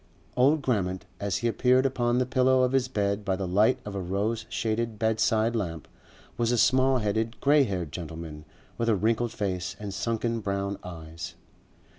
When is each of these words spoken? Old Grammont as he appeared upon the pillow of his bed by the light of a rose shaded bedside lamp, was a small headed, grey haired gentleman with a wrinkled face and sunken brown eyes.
Old 0.35 0.63
Grammont 0.63 1.05
as 1.19 1.37
he 1.37 1.47
appeared 1.47 1.85
upon 1.85 2.17
the 2.17 2.25
pillow 2.25 2.63
of 2.63 2.71
his 2.71 2.87
bed 2.87 3.23
by 3.23 3.35
the 3.35 3.45
light 3.47 3.77
of 3.85 3.93
a 3.93 4.01
rose 4.01 4.47
shaded 4.49 4.97
bedside 4.97 5.55
lamp, 5.55 5.87
was 6.37 6.51
a 6.51 6.57
small 6.57 6.97
headed, 6.97 7.39
grey 7.39 7.65
haired 7.65 7.91
gentleman 7.91 8.43
with 8.79 8.89
a 8.89 8.95
wrinkled 8.95 9.31
face 9.31 9.75
and 9.79 9.93
sunken 9.93 10.39
brown 10.39 10.79
eyes. 10.83 11.35